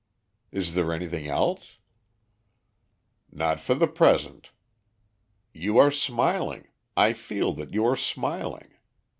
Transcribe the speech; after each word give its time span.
Is 0.51 0.73
there 0.73 0.91
anything 0.91 1.27
else?" 1.27 1.77
"Not 3.31 3.59
for 3.61 3.75
the 3.75 3.85
present. 3.87 4.49
You 5.53 5.77
are 5.77 5.91
smiling; 5.91 6.69
I 6.97 7.13
feel 7.13 7.53
that 7.53 7.71
you 7.71 7.85
are 7.85 7.95
smiling. 7.95 8.69